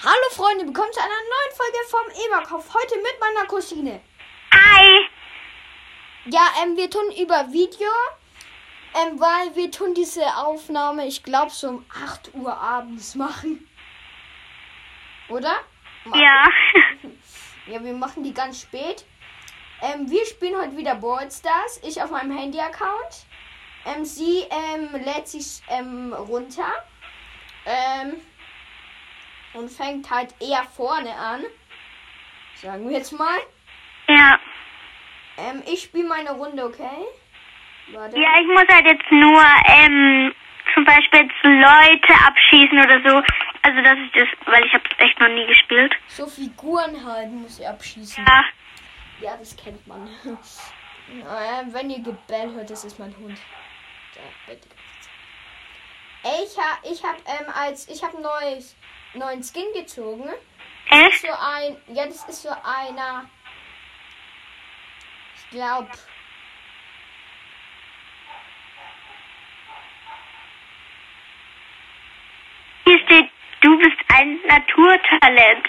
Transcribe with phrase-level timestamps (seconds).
[0.00, 2.72] Hallo Freunde, willkommen zu einer neuen Folge vom Eberkopf.
[2.72, 4.00] Heute mit meiner Cousine.
[4.52, 5.08] Hi.
[6.26, 7.88] Ja, ähm, wir tun über Video,
[8.94, 13.68] ähm, weil wir tun diese Aufnahme, ich glaube, so um 8 Uhr abends machen.
[15.30, 15.56] Oder?
[16.14, 16.46] Ja.
[17.66, 19.04] Ja, wir machen die ganz spät.
[19.82, 21.80] Ähm, wir spielen heute wieder Brawl Stars.
[21.82, 23.26] Ich auf meinem Handy-Account.
[23.84, 26.72] Ähm, sie ähm, lädt sich ähm, runter.
[27.66, 28.22] Ähm,
[29.54, 31.44] und fängt halt eher vorne an.
[32.56, 33.38] Sagen wir jetzt mal.
[34.08, 34.38] Ja.
[35.36, 37.06] Ähm, ich spiele meine Runde, okay?
[37.92, 38.18] Warte.
[38.18, 40.34] Ja, ich muss halt jetzt nur, ähm,
[40.74, 43.22] zum Beispiel jetzt Leute abschießen oder so.
[43.62, 45.94] Also das ist das, weil ich habe echt noch nie gespielt.
[46.08, 48.24] So Figuren halt muss ich abschießen.
[48.26, 48.44] Ja.
[49.20, 50.08] Ja, das kennt man.
[50.24, 53.38] ähm, wenn ihr Gebell hört, das ist mein Hund.
[56.22, 58.76] Ich hab, ich hab, ähm, als, ich hab ein neues,
[59.14, 60.28] neuen Skin gezogen.
[60.90, 61.22] Echt?
[61.22, 63.28] So ein, ja, das ist so einer.
[65.36, 65.88] Ich glaub.
[72.84, 75.66] Hier steht, du bist ein Naturtalent.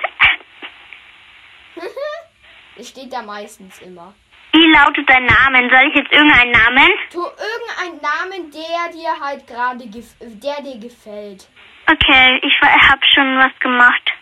[2.78, 4.14] Das steht da meistens immer.
[4.54, 5.70] Wie lautet dein Name?
[5.70, 6.90] Soll ich jetzt irgendeinen Namen?
[7.12, 11.48] Tu irgendeinen Namen, der dir halt gerade, der dir gefällt.
[11.92, 14.14] Okay, ich habe schon was gemacht.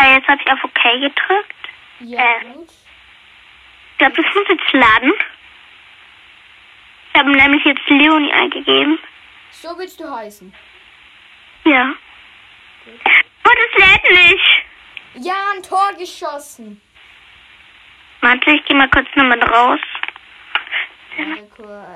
[0.00, 1.54] Ja, jetzt habe ich auf OK gedrückt.
[2.00, 2.44] Ja, Äh.
[3.92, 5.12] Ich glaube, das muss jetzt laden.
[7.12, 8.98] Ich habe nämlich jetzt Leonie eingegeben.
[9.50, 10.52] So willst du heißen.
[11.64, 11.94] Ja.
[12.86, 14.64] Oh, das lädt nicht.
[15.14, 16.80] Ja, ein Tor geschossen.
[18.20, 19.80] Warte, ich gehe mal kurz nochmal raus.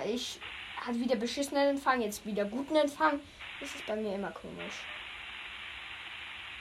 [0.07, 0.41] Ich
[0.87, 3.21] hatte wieder beschissenen Empfang, jetzt wieder guten Empfang.
[3.61, 4.75] Das ist bei mir immer komisch.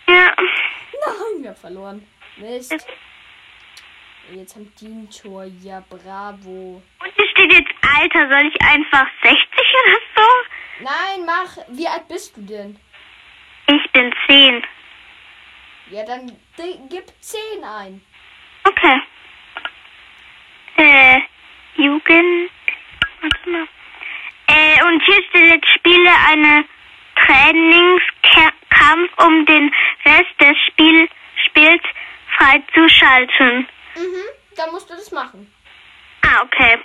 [0.07, 0.35] Ja.
[0.35, 2.07] Nein, wir haben verloren.
[2.37, 2.73] Mist.
[4.31, 5.45] Jetzt haben die ein Tor.
[5.45, 6.81] Ja, bravo.
[6.99, 8.27] Und hier steht jetzt Alter.
[8.29, 9.39] Soll ich einfach 60
[9.85, 10.83] oder so?
[10.83, 11.57] Nein, mach.
[11.69, 12.79] Wie alt bist du denn?
[13.67, 14.63] Ich bin 10.
[15.91, 16.37] Ja, dann
[16.89, 18.01] gib 10 ein.
[18.65, 19.01] Okay.
[20.77, 21.19] Äh,
[21.75, 22.51] Jugend.
[23.21, 23.67] Warte mal.
[24.47, 26.65] Äh, und hier steht jetzt Spiele eine
[27.25, 29.71] Trainingskampf, um den
[30.05, 31.09] Rest des Spiel
[31.47, 31.83] Spiels
[32.37, 33.67] freizuschalten.
[33.95, 34.23] Mhm,
[34.55, 35.51] dann musst du das machen.
[36.21, 36.79] Ah, okay.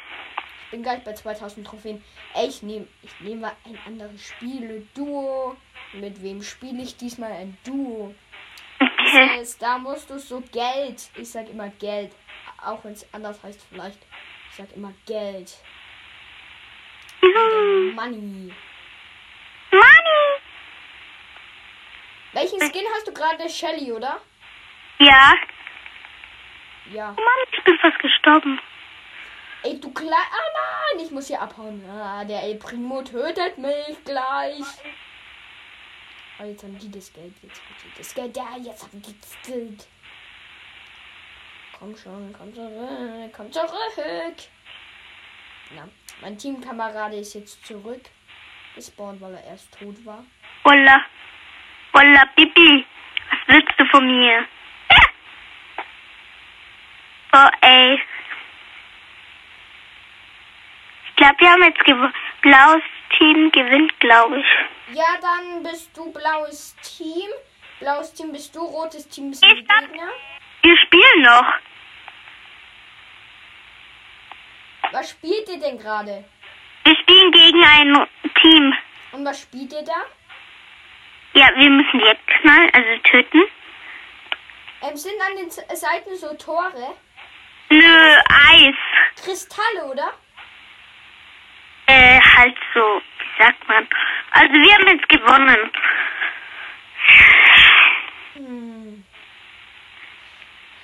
[0.64, 2.02] Ich bin gleich bei 2000 Trophäen.
[2.34, 4.86] Ey, ich nehme ich nehm mal ein anderes Spiel.
[4.94, 5.56] Duo.
[5.92, 8.14] Mit wem spiele ich diesmal ein Duo?
[8.80, 9.40] Okay.
[9.40, 11.08] ist, da musst du so Geld.
[11.16, 12.12] Ich sag immer Geld.
[12.64, 14.00] Auch wenn es anders heißt vielleicht.
[14.50, 15.52] Ich sag immer Geld.
[17.94, 18.52] Money.
[22.34, 23.48] Welchen Skin hast du gerade?
[23.48, 24.20] Shelly, oder?
[24.98, 25.32] Ja.
[26.92, 27.14] Ja.
[27.16, 28.60] Oh Mann, ich bin fast gestorben.
[29.62, 30.10] Ey, du klein.
[30.12, 31.88] Ah nein, ich muss hier abhauen.
[31.88, 34.60] Ah, der El Primo tötet mich gleich.
[36.40, 37.32] Oh, jetzt haben die das Geld.
[37.40, 38.36] Jetzt haben die das Geld.
[38.36, 39.86] Ja, jetzt haben die das Geld.
[41.78, 44.36] Komm schon, komm zurück, komm zurück.
[45.74, 45.88] Na,
[46.20, 48.02] mein Teamkamerade ist jetzt zurück.
[48.74, 50.24] Gespawnt, weil er erst tot war.
[50.64, 51.04] Walla.
[51.94, 52.84] Walla, Bibi.
[53.30, 54.46] Was willst du von mir?
[57.32, 58.00] Oh, ey.
[61.08, 62.12] Ich glaube, wir haben jetzt gewonnen.
[62.42, 62.82] Blaues
[63.18, 64.96] Team gewinnt, glaube ich.
[64.96, 67.28] Ja, dann bist du blaues Team.
[67.80, 70.08] Blaues Team bist du, rotes Team bist die Ich hab- Gegner.
[70.62, 71.52] Wir spielen noch.
[74.92, 76.24] Was spielt ihr denn gerade?
[76.84, 78.06] Wir spielen gegen ein
[78.42, 78.74] Team.
[79.12, 80.04] Und was spielt ihr da?
[81.34, 83.42] Ja, wir müssen jetzt knallen, also töten.
[84.82, 86.94] Ähm, sind an den Seiten so Tore?
[87.70, 88.76] Nö, Eis.
[89.22, 90.12] Kristalle, oder?
[91.86, 93.86] Äh, halt so, wie sagt man.
[94.30, 95.70] Also wir haben jetzt gewonnen.
[98.34, 99.04] Hm.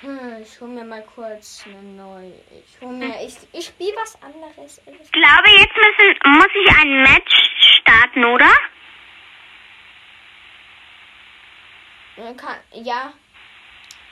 [0.01, 2.33] Hm, ich hol mir mal kurz eine neue.
[2.49, 3.15] Ich hol mir.
[3.23, 4.81] Ich, ich spiele was anderes.
[4.85, 8.49] Ich glaube, jetzt müssen, muss ich ein Match starten, oder?
[12.10, 13.13] Äh, Kann, ja,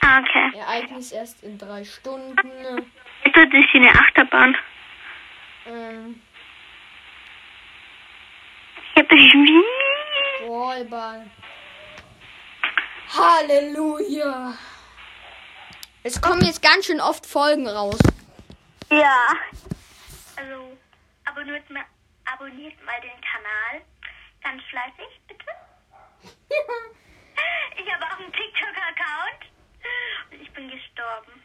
[0.02, 0.58] Ah, Okay.
[0.58, 2.92] Ereignis erst in drei Stunden.
[3.24, 4.56] Jetzt ist eine Achterbahn.
[5.66, 6.22] Ähm,
[8.94, 9.64] Ich hab dich wie.
[10.48, 11.30] Ballball.
[13.16, 14.54] Halleluja.
[16.02, 17.98] Es kommen jetzt ganz schön oft Folgen raus.
[18.90, 19.34] Ja.
[20.36, 20.76] Also,
[21.26, 21.84] abonniert mal,
[22.32, 23.82] abonniert mal den Kanal.
[24.42, 25.44] Ganz fleißig, bitte.
[27.76, 29.50] Ich habe auch einen TikTok-Account.
[30.32, 31.42] Und ich bin gestorben.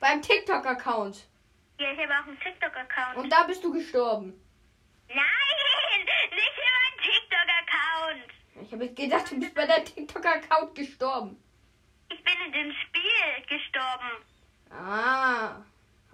[0.00, 1.26] Beim TikTok-Account?
[1.78, 3.16] Ja, ich habe auch einen TikTok-Account.
[3.16, 4.40] Und da bist du gestorben?
[5.08, 5.16] Nein,
[6.30, 8.32] nicht über TikTok-Account.
[8.62, 11.42] Ich habe gedacht, du bist bei deinem TikTok-Account gestorben.
[12.10, 14.24] Ich bin in dem Spiel gestorben.
[14.70, 15.62] Ah,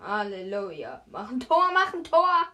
[0.00, 1.04] Halleluja.
[1.10, 2.48] Mach ein Tor, mach ein Tor.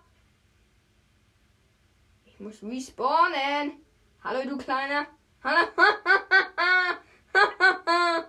[2.25, 3.81] Ich muss respawnen.
[4.23, 5.07] Hallo, du Kleiner.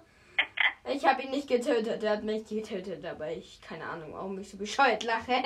[0.89, 4.49] Ich habe ihn nicht getötet, er hat mich getötet, aber ich keine Ahnung, warum ich
[4.49, 5.33] so bescheuert lache.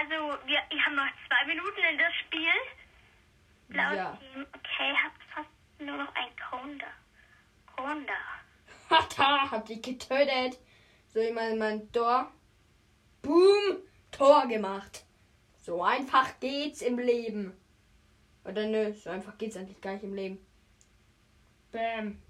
[0.00, 0.14] Also,
[0.46, 2.56] wir, wir haben noch zwei Minuten in das Spiel.
[3.68, 4.16] Laut Ja.
[4.16, 5.48] Team, okay, habt fast
[5.78, 6.86] nur noch ein Konda.
[7.76, 8.20] Konda.
[8.88, 10.58] Haha, hab dich getötet.
[11.08, 12.32] So immer mein Tor.
[13.22, 13.76] Boom,
[14.10, 15.04] Tor gemacht.
[15.58, 17.59] So einfach geht's im Leben.
[18.44, 20.38] Oder nö, so einfach geht's eigentlich gar nicht im Leben.
[21.72, 22.20] Bam.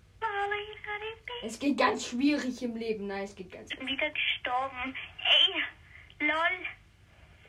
[1.43, 3.07] Es geht ganz schwierig im Leben.
[3.07, 3.71] Nein, es geht ganz.
[3.71, 4.95] Bin wieder gestorben.
[5.19, 6.67] Ey, lol.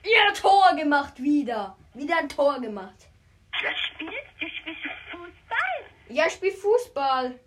[0.03, 1.77] Ja, Tor gemacht wieder.
[1.93, 3.09] Wieder ein Tor gemacht.
[3.51, 4.47] Was spielst du?
[4.47, 5.85] Spielst du Fußball?
[6.09, 7.39] Ja, ich spiel Fußball.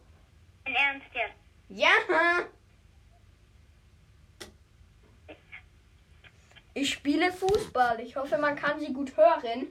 [0.66, 1.34] In Ernst jetzt?
[1.69, 1.88] Ja.
[6.75, 8.00] Ich spiele Fußball.
[8.00, 9.69] Ich hoffe, man kann sie gut hören.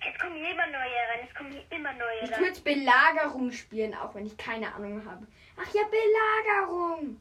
[0.00, 0.80] Es kommen hier immer neue
[1.10, 1.28] rein.
[1.28, 2.38] Es kommen hier immer neue Ich rein.
[2.38, 5.26] tue jetzt Belagerung spielen, auch wenn ich keine Ahnung habe.
[5.56, 7.20] Ach ja, Belagerung.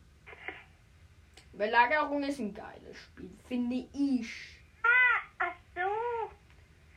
[1.54, 4.60] Belagerung ist ein geiles Spiel, finde ich.
[4.84, 6.32] Ah, ach so.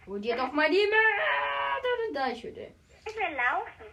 [0.06, 0.86] Hol dir doch mal die
[2.14, 2.68] Deichhütte.
[3.06, 3.92] Ich will laufen.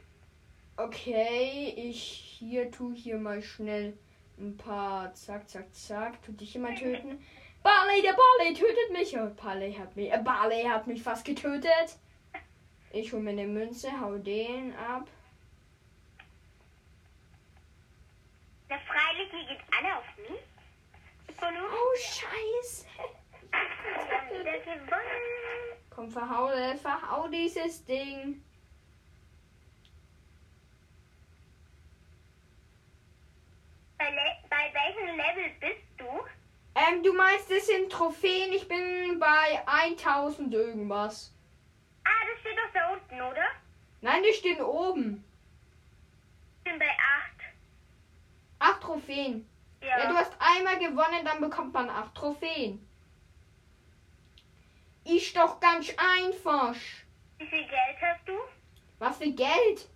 [0.78, 2.02] Okay, ich
[2.40, 3.98] hier tu hier mal schnell
[4.38, 6.22] ein paar zack, zack, zack.
[6.24, 7.24] Tu dich immer töten.
[7.64, 9.18] Barley, der Barley tötet mich.
[9.18, 11.98] Oh, Barley hat mich, äh, Barley hat mich fast getötet.
[12.94, 15.08] Ich hol mir eine Münze, hau den ab.
[18.68, 20.42] Na freilich, hier geht alle auf mich.
[21.42, 22.86] Oh, scheiße.
[25.90, 28.44] Komm, verhau, verhau dieses Ding.
[33.98, 36.06] Bei welchem Level bist du?
[36.76, 38.52] Ähm, du meinst, es sind Trophäen.
[38.52, 41.34] Ich bin bei 1000 irgendwas.
[42.04, 43.46] Ah, das steht doch da unten, oder?
[44.02, 45.24] Nein, die stehen oben.
[46.58, 46.96] Ich bin bei 8.
[48.60, 49.48] Acht Trophäen.
[49.82, 50.00] Ja.
[50.00, 52.88] Ja, du hast einmal gewonnen, dann bekommt man acht Trophäen.
[55.04, 56.76] Ist doch ganz einfach.
[57.40, 58.34] Wie viel Geld hast du?
[59.00, 59.90] Was für Geld?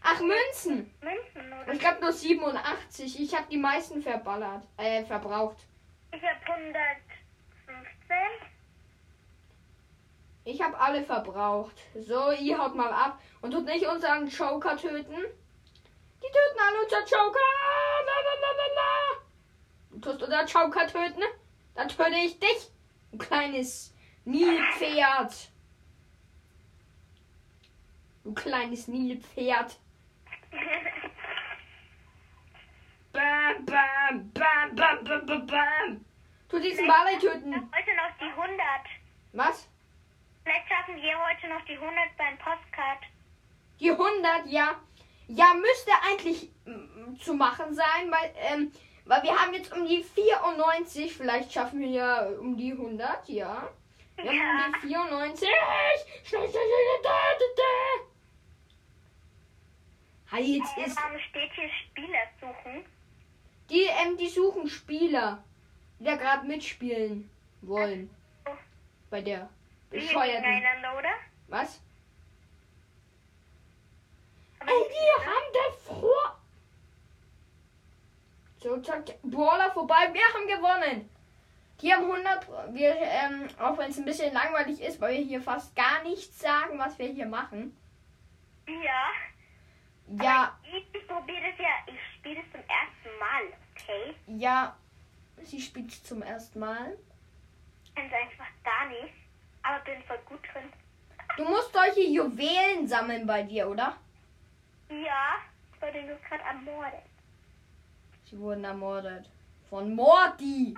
[0.00, 0.90] Ach, Münzen.
[1.02, 1.70] Münzen, oder?
[1.70, 3.20] Ich glaube nur 87.
[3.20, 5.58] Ich habe die meisten verballert, äh, verbraucht.
[6.10, 8.57] Ich habe 115.
[10.48, 11.76] Ich habe alle verbraucht.
[11.94, 15.14] So, ihr haut mal ab und tut nicht unseren Joker töten.
[15.14, 17.38] Die töten alle unseren Joker.
[18.06, 19.20] La, la, la, la, la.
[19.90, 21.22] Du tust unseren Joker töten,
[21.74, 22.70] dann töte ich dich.
[23.12, 25.50] Du kleines Nilpferd.
[28.24, 29.78] Du kleines Nilpferd.
[33.12, 36.04] Bam, bam, bam, bam, bam, bam, bam.
[36.48, 37.52] Tu diesen Barley töten.
[37.54, 38.58] Heute noch die 100.
[39.34, 39.68] Was?
[40.48, 43.02] Vielleicht schaffen wir heute noch die 100 beim Postcard.
[43.80, 44.80] Die 100, ja.
[45.26, 48.72] Ja, müsste eigentlich mm, zu machen sein, weil, ähm,
[49.04, 51.14] weil wir haben jetzt um die 94.
[51.14, 53.68] Vielleicht schaffen wir ja um die 100, ja.
[54.16, 55.48] Wir haben um die 94.
[55.48, 55.58] Schnell,
[56.24, 58.06] schnell, schnell, schnell, da, da, da.
[60.34, 60.96] Hey, jetzt ist.
[60.96, 62.86] Warum steht hier Spieler suchen?
[63.68, 65.44] Die, ähm, die suchen Spieler,
[65.98, 67.28] die da gerade mitspielen
[67.60, 68.08] wollen.
[69.10, 69.50] Bei der
[69.90, 70.42] bescheuerten.
[70.42, 71.10] gegeneinander, oder?
[71.48, 71.80] Was?
[74.60, 76.38] Aber Ey, wir haben davor.
[78.58, 80.12] So, zack, Brawler vorbei.
[80.12, 81.10] Wir haben gewonnen.
[81.80, 82.74] Die haben 100.
[82.74, 86.40] Wir, ähm, auch wenn es ein bisschen langweilig ist, weil wir hier fast gar nichts
[86.40, 87.76] sagen, was wir hier machen.
[88.66, 89.10] Ja.
[90.10, 91.94] Ja, Aber ich, probiere das ja.
[91.94, 93.42] Ich spiele das zum ersten Mal,
[93.74, 94.14] okay?
[94.26, 94.76] ja.
[95.42, 96.98] Sie spielt zum ersten Mal.
[97.94, 99.14] Es einfach gar nicht.
[99.68, 100.72] Aber bin voll gut drin.
[101.36, 103.96] Du musst solche Juwelen sammeln bei dir, oder?
[104.88, 105.36] Ja.
[105.74, 107.02] Ich wurde nur gerade ermordet.
[108.24, 109.28] Sie wurden ermordet.
[109.68, 110.74] Von Morty.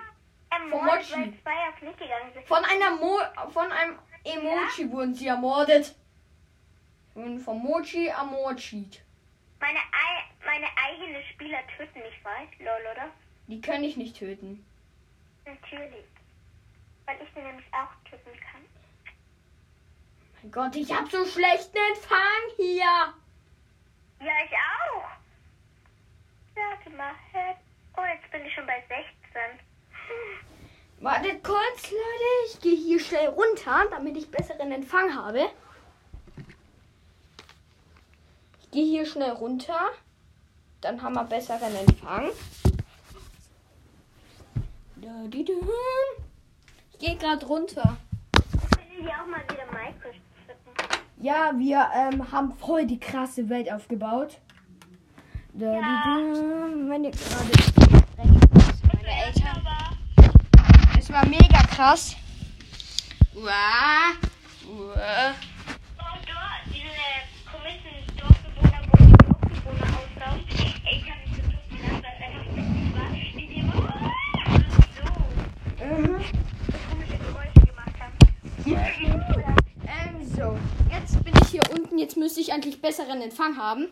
[0.49, 1.13] Ermordet, Mochi.
[1.13, 2.45] weil zwei auf mich gegangen sind.
[2.45, 3.19] Von einer Mo
[3.51, 5.95] von einem Emoji wurden sie ermordet.
[7.15, 9.01] Und vom Mochi ermordet.
[9.61, 13.09] Meine, Ei meine eigenen Spieler töten mich, weißt Lol, oder?
[13.47, 14.65] Die kann ich nicht töten.
[15.45, 16.05] Natürlich.
[17.05, 18.61] Weil ich sie nämlich auch töten kann.
[20.41, 23.13] Mein Gott, ich hab so schlechten Empfang hier.
[24.19, 25.09] Ja, ich auch.
[26.55, 27.13] Warte mal.
[27.95, 28.99] Oh, jetzt bin ich schon bei 16.
[30.99, 32.47] Wartet kurz, Leute.
[32.47, 35.51] Ich gehe hier schnell runter, damit ich besseren Empfang habe.
[38.61, 39.91] Ich gehe hier schnell runter.
[40.81, 42.31] Dann haben wir besseren Empfang.
[44.95, 45.01] Ich
[46.99, 47.97] gehe gerade runter.
[48.33, 50.15] Ich will hier auch mal wieder Minecraft.
[51.21, 54.39] Ja, wir ähm, haben voll die krasse Welt aufgebaut.
[55.53, 55.79] Da, Ja.
[55.81, 56.15] da.
[56.89, 57.45] Wenn ihr gerade
[58.87, 59.61] meine Eltern.
[60.97, 62.15] Es war mega krass.
[63.35, 64.13] Uah.
[64.67, 65.33] Uah.
[65.99, 66.95] Oh, dort, diese
[67.51, 70.45] komischen Dorfbewohner, wo die Dorfbewohner auslaufen.
[70.85, 72.57] Ey, ich kann nicht so tun, dass das einfach so
[72.97, 73.09] war.
[73.13, 73.73] Die die immer
[74.97, 75.05] so,
[75.85, 76.05] Mhm.
[76.05, 78.15] so komische Geräusche gemacht haben.
[79.85, 80.57] Ähm, so.
[80.91, 81.97] Jetzt bin ich hier unten.
[81.97, 83.87] Jetzt müsste ich eigentlich besseren Empfang haben.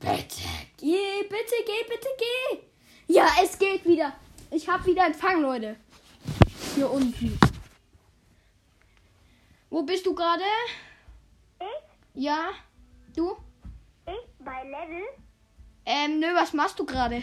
[0.00, 0.42] Bitte.
[0.76, 3.12] Geh, bitte, geh, bitte, geh.
[3.12, 4.12] Ja, es geht wieder.
[4.50, 5.76] Ich habe wieder Empfang, Leute.
[6.74, 7.38] Hier unten.
[9.70, 10.44] Wo bist du gerade?
[11.60, 12.50] ich, Ja.
[13.14, 13.36] Du?
[14.06, 15.02] ich bei Level
[15.84, 17.22] Ähm, nö, was machst du gerade?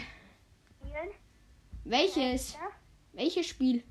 [1.84, 2.54] Welches?
[2.54, 2.68] Ja?
[3.12, 3.84] Welches Spiel?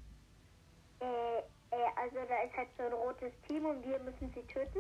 [1.00, 1.40] Äh,
[1.72, 4.80] äh, also da ist halt so ein rotes Team und wir müssen sie töten.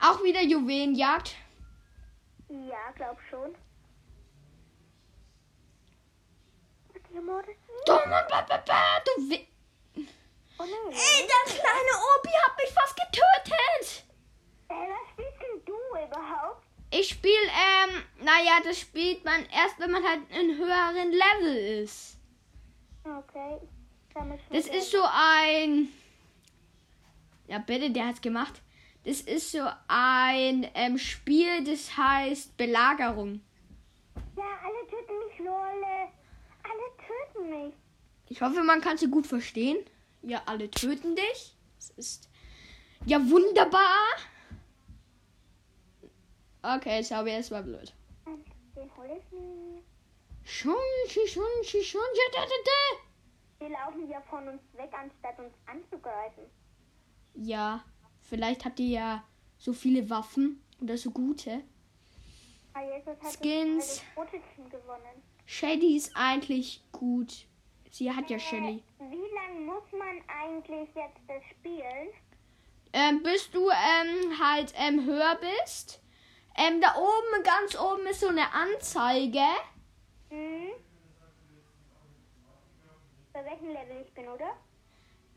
[0.00, 1.34] Auch wieder Juwelenjagd.
[2.48, 3.54] Ja, glaub schon.
[6.92, 7.00] Du,
[7.92, 9.46] du Wi-
[10.56, 10.92] Oh nein.
[10.92, 14.04] Ey, der kleine Opi hat mich fast getötet.
[14.68, 15.74] Ey, was spielst denn du
[16.06, 16.62] überhaupt?
[16.90, 22.18] Ich spiele, ähm, naja, das spielt man erst, wenn man halt in höheren Level ist.
[23.04, 23.60] Okay.
[24.50, 25.88] Das ist so ein.
[27.48, 28.62] Ja, bitte, der hat's gemacht.
[29.04, 33.42] Das ist so ein ähm, Spiel, das heißt Belagerung.
[34.36, 36.08] Ja, alle töten mich, Lolle.
[36.62, 37.74] Alle töten mich.
[38.30, 39.76] Ich hoffe, man kann sie gut verstehen.
[40.22, 41.54] Ja, alle töten dich.
[41.76, 42.30] Das ist
[43.04, 43.98] ja wunderbar.
[46.62, 47.92] Okay, ich glaube, es war blöd.
[50.44, 50.74] Schon,
[51.28, 53.03] schon, ja, da, da, da.
[53.64, 56.44] Die laufen ja von uns weg, anstatt uns anzugreifen.
[57.34, 57.82] Ja,
[58.20, 59.24] vielleicht habt ihr ja
[59.56, 61.62] so viele Waffen oder so gute.
[63.22, 64.02] Das- Skins.
[65.46, 67.46] Shady ist eigentlich gut.
[67.90, 68.82] Sie hat ja Shelly.
[68.98, 72.08] Äh, wie lange muss man eigentlich jetzt das spielen?
[72.92, 76.02] Ähm, bis du ähm, halt ähm, höher bist.
[76.56, 79.44] Ähm, da oben, ganz oben ist so eine Anzeige.
[80.30, 80.72] Hm?
[83.34, 84.56] Bei welchem Level ich bin, oder?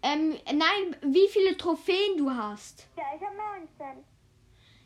[0.03, 2.87] Ähm, nein, wie viele Trophäen du hast.
[2.95, 4.03] Ja, ich habe 19.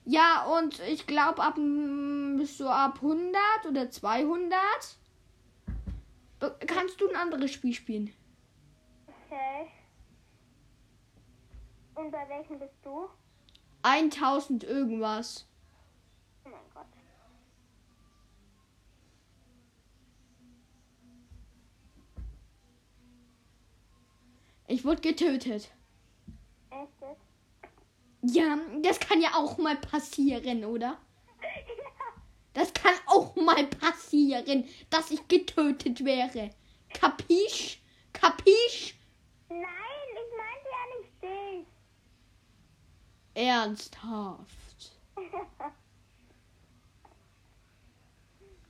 [0.05, 1.55] Ja, und ich glaube, ab
[2.37, 3.35] bist du ab 100
[3.67, 4.57] oder 200
[6.39, 8.13] be- kannst du ein anderes Spiel spielen.
[9.27, 9.67] Okay.
[11.95, 13.09] Und bei welchem bist du?
[13.83, 15.45] 1000 irgendwas.
[16.45, 16.85] Oh mein Gott.
[24.71, 25.69] Ich wurde getötet.
[26.69, 27.17] Echt?
[28.21, 30.97] Ja, das kann ja auch mal passieren, oder?
[32.53, 36.51] Das kann auch mal passieren, dass ich getötet wäre.
[36.93, 37.81] Kapisch?
[38.13, 38.95] Kapisch?
[39.49, 39.61] Nein,
[40.13, 41.67] ich meinte ja nicht dich.
[43.33, 44.91] Ernsthaft.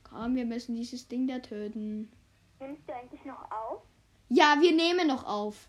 [0.02, 2.10] Komm, wir müssen dieses Ding da töten.
[2.58, 3.82] Nimmst du eigentlich noch auf?
[4.30, 5.68] Ja, wir nehmen noch auf.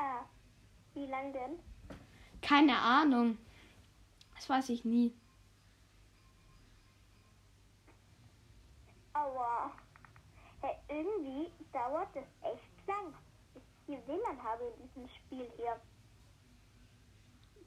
[0.00, 0.24] Ah.
[0.94, 1.58] Wie lang denn?
[2.40, 3.36] Keine Ahnung.
[4.34, 5.12] Das weiß ich nie.
[9.12, 9.70] Aua.
[10.62, 13.12] Hey, irgendwie dauert das echt lang,
[13.52, 15.78] bis ich WLAN habe in diesem Spiel hier.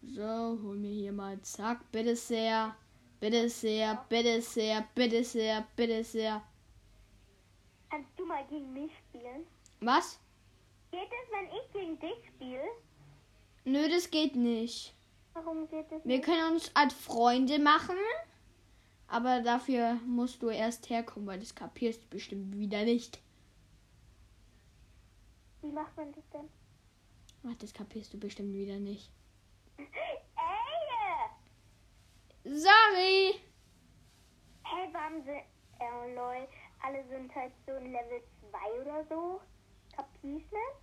[0.02, 1.40] So, hol mir hier mal.
[1.42, 2.76] Zack, bitte sehr.
[3.20, 6.42] Bitte sehr, bitte sehr, bitte sehr, bitte sehr.
[7.90, 9.46] Kannst du mal gegen mich spielen?
[9.80, 10.20] Was?
[10.94, 12.62] Geht es, wenn ich gegen dich spiele?
[13.66, 14.94] Nö, das geht nicht.
[15.34, 16.24] Warum geht es Wir nicht?
[16.24, 17.96] können uns als Freunde machen.
[19.08, 23.20] Aber dafür musst du erst herkommen, weil das kapierst du bestimmt wieder nicht.
[25.64, 26.48] Wie macht man das denn?
[27.48, 29.10] Ach, das kapierst du bestimmt wieder nicht.
[29.80, 29.88] Ey!
[32.44, 33.40] Sorry.
[34.64, 35.42] Hey, warum sind...
[35.80, 36.48] Oh, lol.
[36.84, 38.22] Alle sind halt so in Level
[38.52, 39.42] 2 oder so.
[39.96, 40.83] Kapisch nicht?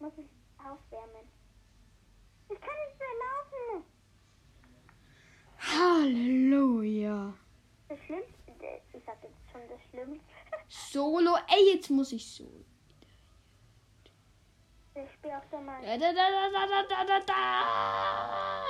[0.00, 0.26] Muss ich
[0.58, 1.28] aufwärmen.
[2.48, 3.84] Ich kann nicht mehr laufen.
[5.58, 7.34] Halleluja.
[7.88, 8.32] Das Schlimmste,
[8.92, 10.24] ich sag jetzt schon das Schlimmste.
[10.68, 11.36] Solo.
[11.48, 12.64] Ey, jetzt muss ich solo.
[14.94, 18.64] Ich spiele auch so mal Da, da, da, da, da, da, da, da.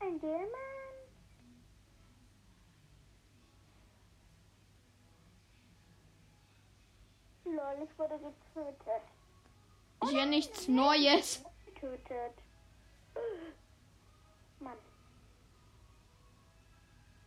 [0.00, 0.52] ein Diamant.
[7.44, 9.02] Lol, ich wurde getötet.
[10.02, 11.42] Ist ja nichts Neues.
[11.66, 12.34] Getötet.
[14.58, 14.76] Mann.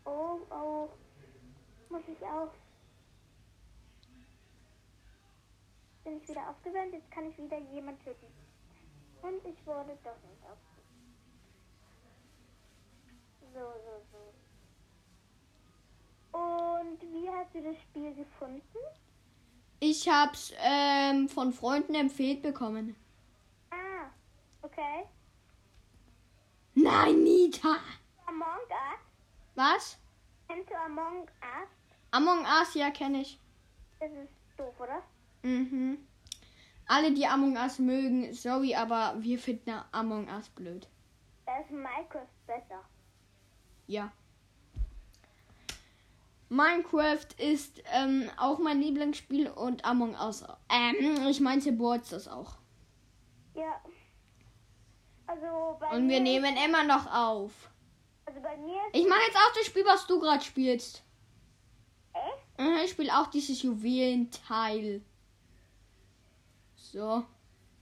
[0.06, 0.90] Oh, oh.
[1.90, 2.52] Muss ich auch.
[6.04, 6.94] Bin ich wieder aufgewärmt?
[6.94, 8.26] Jetzt kann ich wieder jemand töten.
[9.22, 10.66] Und ich wurde doch nicht aufgewärmt.
[13.54, 14.34] So, so, so.
[16.38, 18.62] Und wie hast du das Spiel gefunden?
[19.80, 22.96] Ich hab's ähm, von Freunden empfehlt bekommen.
[23.70, 24.10] Ah,
[24.62, 25.06] okay.
[26.74, 27.78] Nein, Nita.
[28.26, 29.00] Among Us?
[29.56, 29.98] Was?
[30.48, 31.70] Kennst du Among Us?
[32.12, 33.40] Among Us, ja, kenne ich.
[34.00, 35.02] Das ist doof, oder?
[35.44, 35.98] Mhm.
[36.88, 40.88] Alle, die Among Us mögen, sorry, aber wir finden Among Us blöd.
[41.46, 42.84] Da ist Minecraft besser.
[43.88, 44.12] Ja.
[46.50, 50.44] Minecraft ist ähm, auch mein Lieblingsspiel und Among Us.
[50.70, 52.58] Ähm, ich meinte Boards das auch.
[53.56, 53.82] Ja.
[55.28, 57.52] Also bei Und wir mir nehmen immer noch auf.
[58.26, 61.04] Also bei mir ist Ich mache jetzt auch das Spiel, was du gerade spielst.
[62.14, 62.60] echt?
[62.60, 65.02] Mhm, Ich spiele auch dieses Juwelenteil.
[66.76, 67.24] So.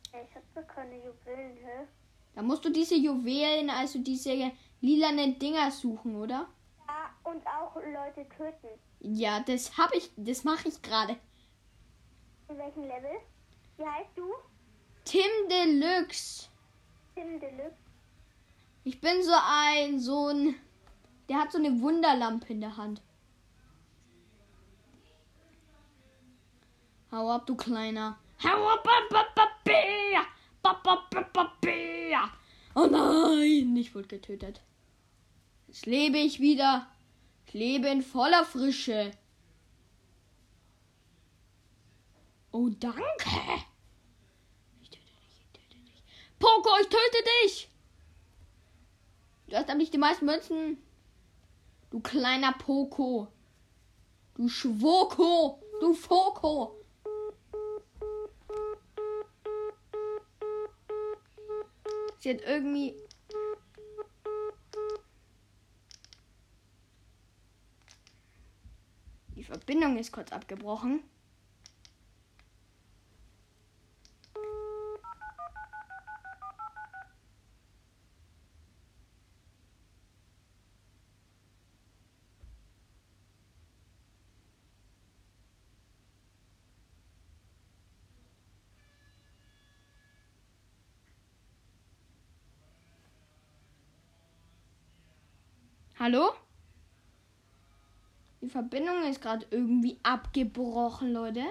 [0.05, 1.88] Ich hab gar keine Juwelen, hä?
[2.36, 4.51] Da musst du diese Juwelen, also diese
[4.82, 6.48] lilanen Dinger suchen, oder?
[6.93, 8.67] Ja, und auch Leute töten.
[9.00, 11.17] Ja, das habe ich, das mache ich gerade.
[12.50, 13.17] In welchem Level?
[13.77, 14.31] Wie heißt du?
[15.03, 16.49] Tim Deluxe.
[17.15, 17.77] Tim Deluxe.
[18.84, 20.56] Ich bin so ein, so ein,
[21.29, 23.01] der hat so eine Wunderlampe in der Hand.
[27.12, 28.19] Hau ab, du Kleiner.
[28.43, 28.84] Hau ab,
[31.62, 32.29] bär.
[32.75, 34.62] Oh nein, ich wurde getötet.
[35.73, 36.86] Jetzt lebe ich wieder.
[37.47, 39.09] Ich lebe in voller Frische.
[42.51, 43.01] Oh, danke.
[44.83, 46.03] Ich töte dich, ich töte dich.
[46.38, 47.69] Poco, ich töte dich.
[49.47, 50.77] Du hast nämlich die meisten Münzen.
[51.89, 53.29] Du kleiner Poco.
[54.36, 55.59] Du Schwoko.
[55.81, 56.75] Du Foko.
[62.19, 62.95] Sie hat irgendwie.
[69.43, 71.03] Die Verbindung ist kurz abgebrochen.
[95.99, 96.32] Hallo?
[98.43, 101.45] Die Verbindung ist gerade irgendwie abgebrochen, Leute.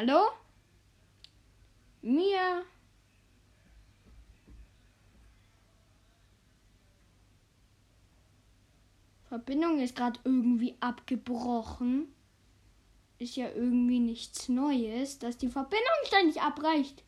[0.00, 0.28] Hallo?
[2.02, 2.62] Mia?
[9.24, 12.14] Verbindung ist gerade irgendwie abgebrochen.
[13.18, 17.02] Ist ja irgendwie nichts Neues, dass die Verbindung ständig abreicht.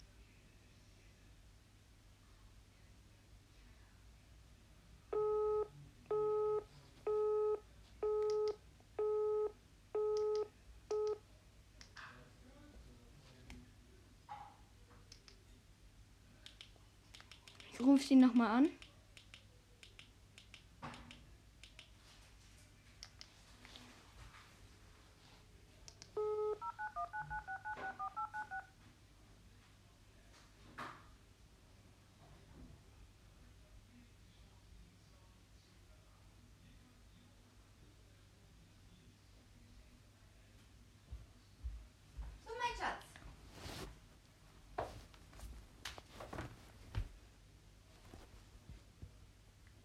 [17.80, 18.68] Ich rufe sie nochmal an.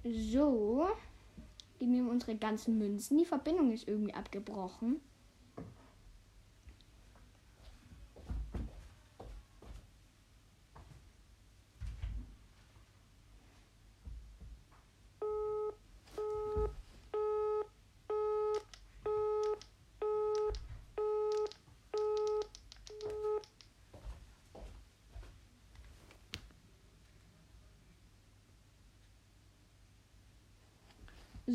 [0.05, 0.87] So.
[1.79, 3.17] Wir ihm unsere ganzen Münzen.
[3.17, 5.01] Die Verbindung ist irgendwie abgebrochen.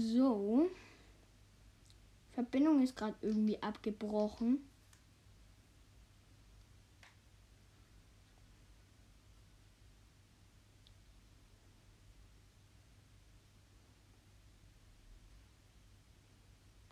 [0.01, 0.71] So.
[2.33, 4.65] Verbindung ist gerade irgendwie abgebrochen.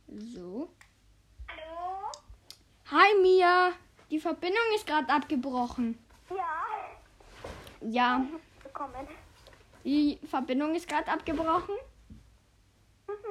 [0.08, 0.68] So.
[1.48, 2.12] Hallo?
[2.90, 3.72] Hi Mia.
[4.10, 5.98] Die Verbindung ist gerade abgebrochen.
[6.28, 7.88] Ja.
[7.88, 8.26] Ja,
[8.62, 9.08] Bekommen.
[9.84, 11.76] die Verbindung ist gerade abgebrochen.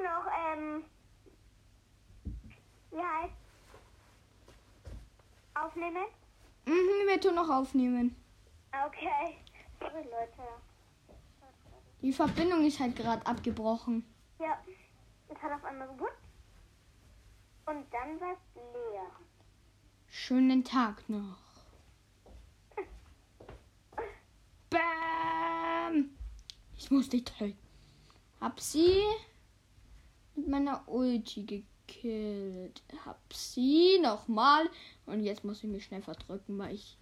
[0.02, 0.84] Noch, ähm.
[2.90, 3.34] Wie heißt?
[5.54, 6.04] Aufnehmen?
[6.66, 8.14] Mhm, wir tun noch aufnehmen.
[8.86, 9.38] Okay.
[9.80, 10.42] Sorry, Leute.
[12.02, 14.04] Die Verbindung ist halt gerade abgebrochen.
[14.38, 14.58] Ja.
[15.28, 16.12] Es hat auf einmal gewuppt.
[17.66, 19.10] Und dann war es leer.
[20.06, 21.38] Schönen Tag noch.
[24.70, 26.10] Bam!
[26.76, 27.58] Ich muss dich töten.
[28.40, 29.02] Hab sie
[30.38, 32.82] mit meiner Ulti gekillt.
[33.04, 34.68] Hab sie nochmal.
[35.06, 36.96] Und jetzt muss ich mich schnell verdrücken, weil ich.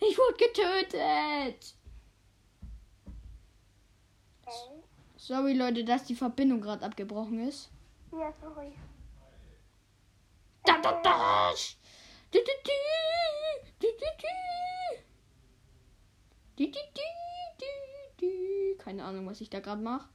[0.00, 1.74] Ich wurde getötet!
[5.16, 7.70] Sorry, Leute, dass die Verbindung gerade abgebrochen ist.
[8.12, 8.72] Ja, sorry.
[10.64, 11.52] Da, da, da.
[12.30, 12.72] Du, du, du.
[13.80, 14.28] Du, du, du.
[16.56, 17.02] Du, du, du,
[17.58, 18.76] du, du.
[18.78, 20.08] Keine Ahnung, was ich da gerade mache.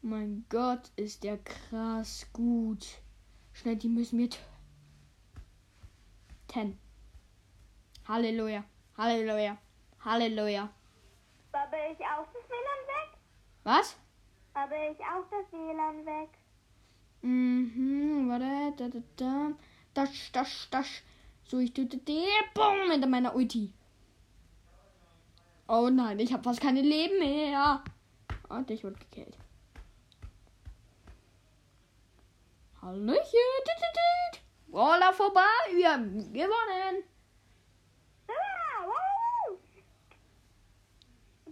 [0.00, 2.86] Mein Gott, ist der krass gut.
[3.52, 4.30] Schnell, die müssen wir
[6.46, 6.78] töten.
[8.06, 8.64] Halleluja.
[8.96, 9.58] Halleluja.
[10.04, 10.70] Halleluja.
[11.52, 13.18] Habe ich auch das WLAN weg?
[13.64, 13.96] Was?
[14.54, 16.28] Habe ich auch das WLAN weg?
[17.22, 19.52] Mhm, warte, da, da, da.
[19.94, 20.86] Das, das, das.
[21.44, 21.98] So, ich tue die
[22.54, 23.72] Bumm mit meiner Ulti.
[25.66, 27.82] Oh nein, ich habe fast keine Leben mehr.
[28.48, 29.36] Und ich wurde gekillt.
[32.82, 33.22] Hallöchen.
[34.72, 35.40] Roller vorbei.
[35.74, 37.04] Wir haben gewonnen.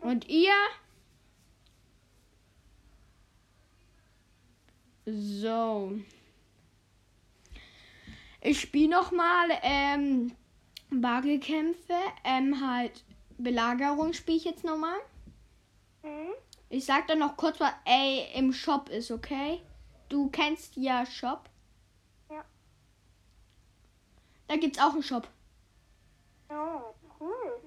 [0.01, 0.55] Und ihr?
[5.05, 5.99] So.
[8.41, 10.37] Ich spiele nochmal ähm,
[10.91, 11.95] Bargelkämpfe.
[12.25, 13.03] Ähm, halt
[13.39, 14.99] Belagerung spiele ich jetzt nochmal.
[16.03, 16.35] Hm?
[16.69, 19.61] Ich sag dann noch kurz, was ey im Shop ist, okay?
[20.09, 21.51] Du kennst ja Shop.
[22.31, 22.45] Ja.
[24.47, 25.29] Da gibt's auch einen Shop.
[26.49, 27.61] Oh, cool.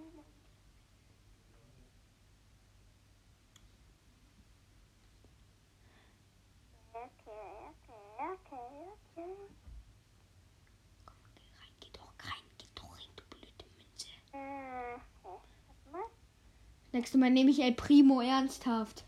[6.94, 7.10] Okay,
[7.70, 8.58] okay, okay,
[8.94, 9.36] okay.
[11.60, 14.08] Rein, geh doch rein, geh doch rein, du blöde Münze.
[14.30, 15.02] Okay.
[15.24, 16.10] Warte mal.
[16.94, 19.04] Nächstes Mal nehme ich El Primo ernsthaft.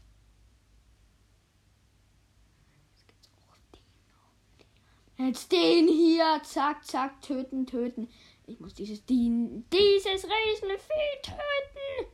[5.31, 6.41] Jetzt den hier.
[6.43, 8.09] Zack, zack, töten, töten.
[8.47, 12.11] Ich muss dieses Dien, dieses Riesenvieh töten.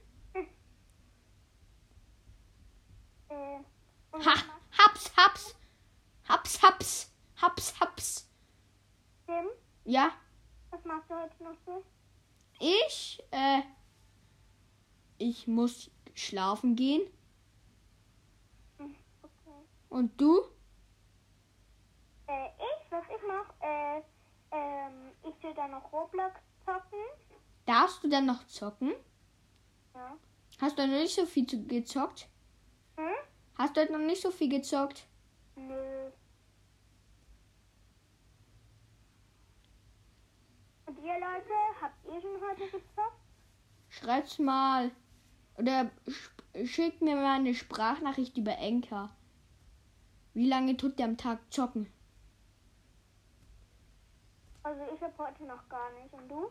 [4.13, 4.35] Ha,
[4.77, 5.55] haps, haps.
[6.29, 7.11] Haps, haps.
[7.41, 8.29] Haps, haps.
[9.25, 9.47] Tim?
[9.85, 10.11] Ja,
[10.69, 11.83] Was machst du heute noch so?
[12.59, 13.61] ich, äh,
[15.17, 17.01] ich muss schlafen gehen.
[18.77, 19.65] Hm, Okay.
[19.89, 20.43] Und du?
[22.27, 24.01] Äh, ich, was ich mach, äh,
[24.51, 26.99] ähm, ich will dann noch Roblox zocken.
[27.65, 28.93] Darfst du dann noch zocken?
[29.93, 30.15] Ja.
[30.61, 32.27] Hast du noch nicht so viel gezockt?
[32.97, 33.13] Hm?
[33.57, 35.05] Hast du heute noch nicht so viel gezockt?
[35.55, 36.09] Nö.
[40.85, 43.17] Und ihr Leute, habt ihr schon heute gezockt?
[43.89, 44.91] Schreib's mal.
[45.57, 49.09] Oder sch- schickt mir mal eine Sprachnachricht über Enker.
[50.33, 51.91] Wie lange tut der am Tag zocken?
[54.67, 56.13] Also ich hab heute noch gar nicht.
[56.13, 56.49] Und du?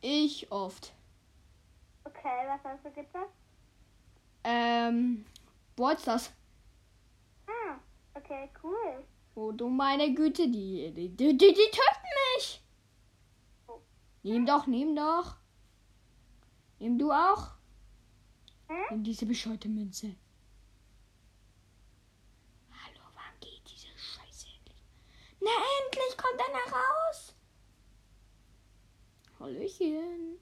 [0.00, 0.94] Ich oft.
[2.04, 3.34] Okay, was hast du gezockt?
[4.44, 5.26] Ähm,
[5.76, 6.32] wollt's das?
[7.46, 7.76] Ah,
[8.14, 9.04] okay, cool.
[9.34, 12.62] Oh du meine Güte, die, die, die, die, die töten mich.
[14.22, 15.36] Nimm doch, nimm doch.
[16.78, 17.50] Nimm du auch.
[18.68, 18.84] Hm?
[18.88, 20.14] Nimm diese bescheute Münze.
[25.44, 25.50] Na
[25.82, 27.34] endlich kommt einer raus.
[29.40, 30.38] Hallöchen.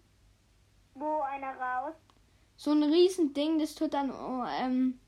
[0.95, 1.95] Wo einer raus?
[2.57, 5.01] So ein Riesending, das tut dann oh, ähm,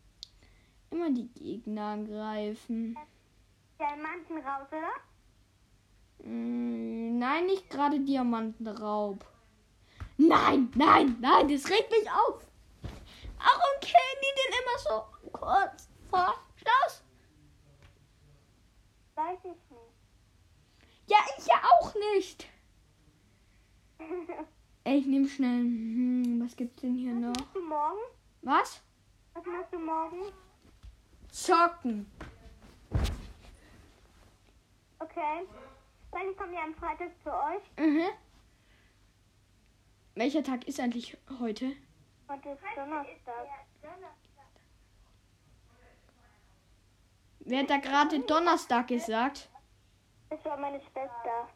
[0.90, 2.96] immer die Gegner angreifen.
[2.96, 6.26] Äh, Diamanten raus, oder?
[6.26, 9.22] Mm, nein, nicht gerade Diamantenraub.
[10.16, 12.46] Nein, nein, nein, das regt mich auf.
[12.82, 17.02] Warum killen die denn immer so kurz vor Schluss?
[19.14, 19.71] Weiß ich
[21.06, 22.48] ja, ich ja auch nicht.
[24.84, 25.60] Ey, Ich nehme schnell.
[25.60, 27.32] Hm, was gibt's denn hier noch?
[27.34, 27.98] Machst du morgen?
[28.42, 28.82] Was?
[29.34, 30.32] Was machst du morgen?
[31.30, 32.10] Zocken.
[34.98, 35.46] Okay.
[36.10, 37.62] Weil ich komme ja am Freitag zu euch.
[37.86, 38.06] Mhm.
[40.14, 41.72] Welcher Tag ist eigentlich heute?
[42.28, 43.46] Heute ist Donnerstag.
[47.40, 49.48] Wer hat da gerade Donnerstag gesagt?
[50.32, 51.48] Das war meine Schwester.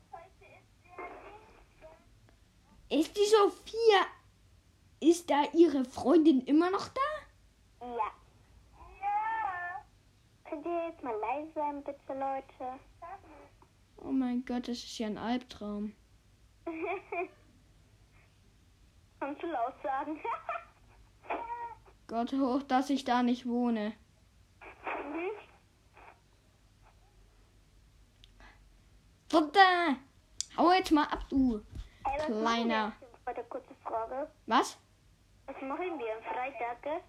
[2.90, 4.04] Ist die Sophia?
[5.00, 7.00] Ist da ihre Freundin immer noch da?
[7.86, 8.12] Ja.
[10.44, 12.78] Könnt ihr jetzt mal leise sein, bitte, Leute?
[13.96, 15.96] Oh mein Gott, das ist ja ein Albtraum.
[19.20, 20.20] Kannst du laut sagen?
[22.08, 23.94] Gott hoch, dass ich da nicht wohne.
[24.84, 25.30] Mhm.
[29.28, 29.96] Futter!
[30.56, 31.56] Hau jetzt mal ab, du.
[32.04, 32.92] Ey, was Kleiner.
[33.24, 34.30] Warte, kurze Frage.
[34.46, 34.78] Was?
[35.46, 37.02] Was machen wir am Freitag?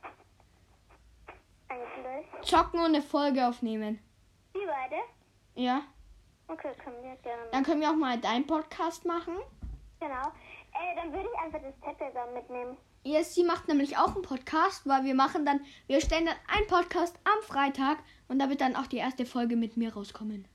[1.70, 2.26] Eigentlich.
[2.42, 4.00] Zocken und eine Folge aufnehmen.
[4.54, 4.96] Wir beide?
[5.54, 5.84] Ja.
[6.48, 7.50] Okay, können wir gerne machen.
[7.52, 9.36] Dann können wir auch mal deinen Podcast machen.
[10.00, 10.32] Genau.
[10.74, 12.78] Ey, dann würde ich einfach das Tablet dann mitnehmen.
[13.24, 17.16] Sie macht nämlich auch einen Podcast, weil wir machen dann, wir stellen dann einen Podcast
[17.24, 20.48] am Freitag und da wird dann auch die erste Folge mit mir rauskommen.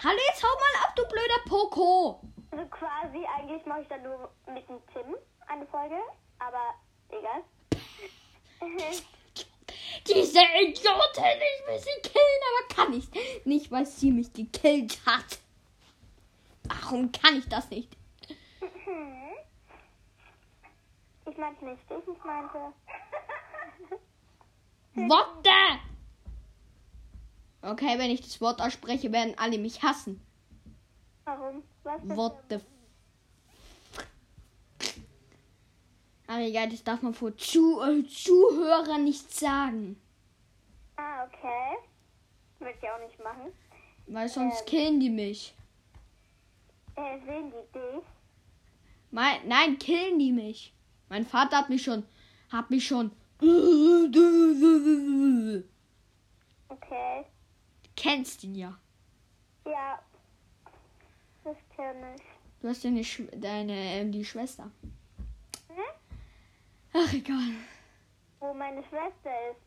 [0.00, 2.20] Hallo, jetzt hau mal ab, du blöder Poco.
[2.52, 5.16] Also quasi, eigentlich mache ich dann nur mit dem Tim
[5.48, 5.96] eine Folge,
[6.38, 6.74] aber
[7.08, 7.42] egal.
[10.06, 13.08] Diese Idiotin, ich will sie killen, aber kann ich
[13.44, 15.40] nicht, weil sie mich gekillt hat.
[16.62, 17.96] Warum kann ich das nicht?
[21.28, 22.72] ich meinte nicht, ich meinte.
[24.94, 25.97] What the?
[27.62, 30.20] Okay, wenn ich das Wort ausspreche, werden alle mich hassen.
[31.24, 31.62] Warum?
[31.82, 32.62] Was What the f
[36.26, 40.00] Aber egal, das darf man vor Zu äh, Zuhörern nicht sagen.
[40.96, 41.78] Ah, okay.
[42.58, 43.52] Würde ich auch nicht machen.
[44.06, 44.66] Weil sonst Ähm.
[44.66, 45.54] killen die mich.
[46.96, 48.04] Äh, sehen die dich?
[49.10, 50.72] Mein, nein, killen die mich.
[51.08, 52.04] Mein Vater hat mich schon,
[52.52, 53.10] hat mich schon.
[56.68, 57.24] Okay.
[57.98, 58.78] Kennst ihn ja.
[59.66, 60.00] Ja.
[61.42, 62.22] Das kenne ich.
[62.60, 64.70] Du hast deine, Sch deine ähm, die Schwester.
[65.66, 65.82] Hm?
[66.92, 67.54] Ach egal.
[68.38, 69.60] Wo meine Schwester ist.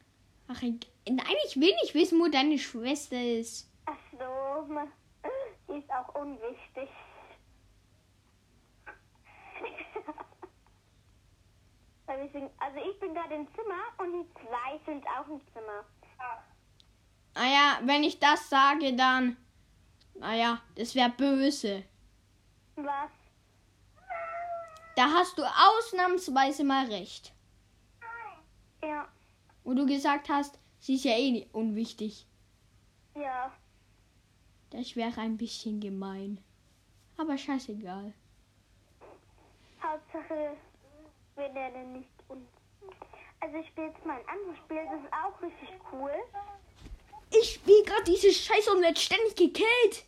[0.48, 0.90] Ach egal.
[1.10, 3.70] Nein, ich will nicht wissen, wo deine Schwester ist.
[3.86, 4.80] Ach so.
[5.68, 6.90] Die ist auch unwichtig.
[12.60, 15.86] Also ich bin gerade im Zimmer und die zwei sind auch im Zimmer.
[17.34, 19.38] Naja, wenn ich das sage, dann.
[20.16, 21.84] Naja, das wäre böse.
[22.76, 23.12] Was?
[24.96, 27.34] Da hast du ausnahmsweise mal recht.
[28.84, 29.08] Ja.
[29.64, 32.26] Wo du gesagt hast, sie ist ja eh nicht unwichtig.
[33.16, 33.52] Ja.
[34.72, 36.40] Das wäre ein bisschen gemein.
[37.18, 38.14] Aber scheißegal.
[39.82, 40.58] Hauptsache,
[41.36, 42.48] wir lernen nicht uns.
[43.40, 46.12] Also ich spiele jetzt mal ein anderes Spiel, das ist auch richtig cool.
[47.32, 50.04] Ich spiele gerade diese Scheiße und werde ständig gekillt.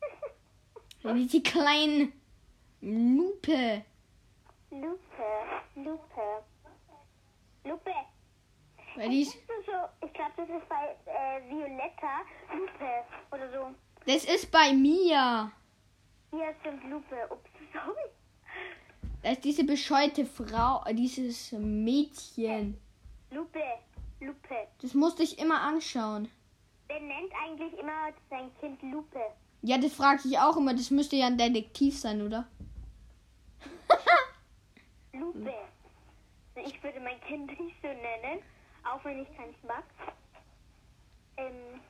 [1.02, 2.12] Ja, diese kleinen
[2.80, 3.84] Lupe.
[4.70, 4.98] Lupe,
[5.76, 6.42] Lupe,
[7.64, 7.92] Lupe.
[8.96, 12.22] Weil die, Das ist so, ich glaube, das ist bei äh, Violetta
[12.52, 13.74] Lupe oder so.
[14.06, 15.52] das ist bei mir.
[16.32, 17.16] Hier stimmt Lupe.
[17.30, 18.10] Ups, sorry.
[19.22, 22.76] Das ist diese bescheute Frau, äh, dieses Mädchen.
[23.30, 23.62] Lupe,
[24.20, 24.68] Lupe.
[24.82, 26.28] Das musste ich immer anschauen.
[26.88, 29.20] Wer nennt eigentlich immer sein Kind Lupe?
[29.62, 30.74] Ja, das frage ich auch immer.
[30.74, 32.48] Das müsste ja ein Detektiv sein, oder?
[35.12, 35.52] Lupe.
[36.54, 38.42] Ich würde mein Kind nicht so nennen,
[38.84, 39.84] auch wenn ich keins mag.
[41.36, 41.80] Ähm,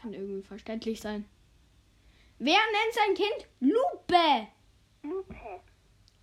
[0.00, 1.24] Kann irgendwie verständlich sein.
[2.38, 4.48] Wer nennt sein Kind Lupe?
[5.02, 5.60] Lupe,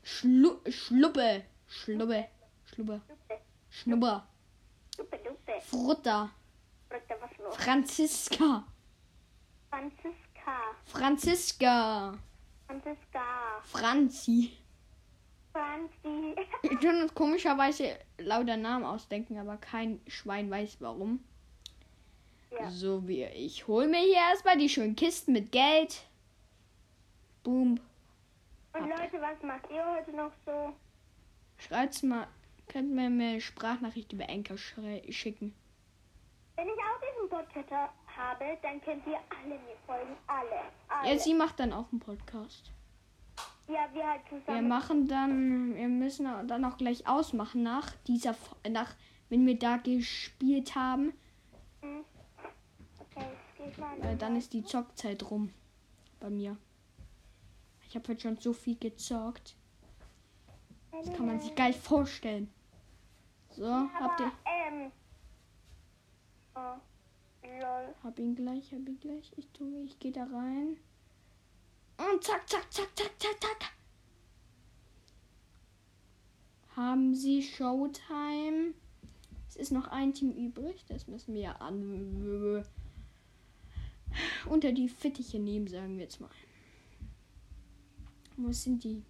[0.04, 1.44] Schlu Schluppe.
[1.68, 2.28] Schluppe.
[2.66, 3.02] Schluppe.
[3.70, 4.28] Schnubber.
[4.98, 5.62] Lupe, Lupe.
[5.62, 6.30] Frutta.
[6.90, 7.56] Fragt da was los?
[7.56, 8.64] Franziska.
[9.70, 10.58] Franziska.
[10.86, 12.14] Franziska.
[12.68, 13.24] Franziska.
[13.64, 14.52] Franzi.
[15.52, 16.36] Franzi.
[16.62, 21.24] Wir tun uns komischerweise lauter Namen ausdenken, aber kein Schwein weiß warum.
[22.52, 22.70] Ja.
[22.70, 26.08] So wie ich hol mir hier erstmal die schönen Kisten mit Geld.
[27.44, 27.80] Boom.
[28.74, 30.74] Und Leute, was macht ihr heute noch so?
[31.58, 32.28] Schreibt's mal.
[32.68, 35.54] Könnt mir eine Sprachnachricht über Enker schicken.
[36.56, 37.72] Wenn ich auch diesen Podcast
[38.08, 40.16] habe, dann könnt ihr alle mir folgen.
[40.28, 40.62] Alle.
[40.88, 41.12] alle.
[41.14, 42.72] Ja, sie macht dann auch einen Podcast.
[43.68, 44.68] ja, wir halt Wir zusammen.
[44.68, 48.36] machen dann, wir müssen dann auch gleich ausmachen nach dieser,
[48.70, 48.96] nach,
[49.30, 51.14] wenn wir da gespielt haben,
[51.82, 52.06] Hm.
[53.00, 53.26] Okay,
[53.70, 54.16] ich mal.
[54.18, 55.52] dann ist die Zockzeit rum
[56.20, 56.56] bei mir.
[57.88, 59.56] Ich habe heute schon so viel gezockt.
[60.94, 62.50] Das kann man sich gar nicht vorstellen.
[63.50, 64.92] So, habt ihr, Ähm.
[66.56, 66.78] Oh.
[67.44, 67.96] Lol.
[68.04, 69.32] hab ihn gleich, hab ihn gleich.
[69.36, 70.78] Ich tue, ich gehe da rein.
[71.98, 73.72] Und zack, zack, zack, zack, zack, zack.
[76.76, 78.74] Haben Sie Showtime?
[79.48, 80.86] Es ist noch ein Team übrig.
[80.88, 82.66] Das müssen wir ja an
[84.50, 86.30] unter die Fittiche nehmen, sagen wir jetzt mal.
[88.38, 89.04] Wo sind die?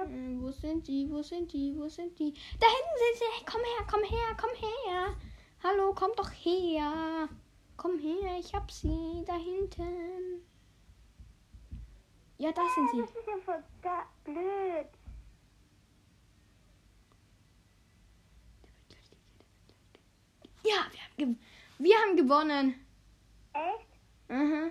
[0.00, 1.08] Da- Äh, wo sind die?
[1.10, 1.76] Wo sind die?
[1.76, 2.32] Wo sind die?
[2.58, 3.24] Da hinten sind sie.
[3.34, 5.16] Hey, komm her, komm her, komm her.
[5.62, 7.28] Hallo, komm doch her.
[7.76, 10.42] Komm her, ich hab sie da hinten.
[12.38, 13.00] Ja, da sind Ah, sie.
[13.02, 14.88] Das ist ja voll ga- blöd.
[20.62, 20.86] Ja,
[21.16, 21.40] wir haben,
[21.78, 22.86] wir haben gewonnen.
[23.52, 23.88] Echt?
[24.28, 24.70] Mhm.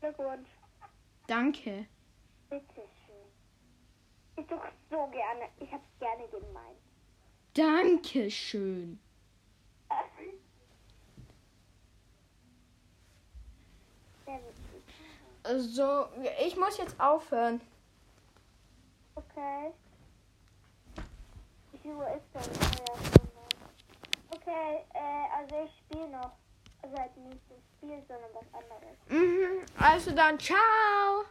[0.00, 0.48] Glückwunsch.
[1.26, 1.86] Danke.
[2.50, 2.84] Bitteschön.
[4.42, 5.48] Ich doch so gerne.
[5.60, 6.78] Ich hab's gerne gemeint.
[7.54, 8.98] Dankeschön.
[14.26, 14.82] Witzig.
[15.44, 16.06] Also,
[16.44, 17.60] ich muss jetzt aufhören.
[19.14, 19.72] Okay.
[21.70, 22.42] Wie viel Uhr ist denn?
[24.30, 26.32] Okay, äh, also ich spiele noch.
[26.82, 28.96] Also halt nicht das Spiel, sondern was anderes.
[29.08, 29.64] Mhm.
[29.78, 31.24] Also dann, ciao.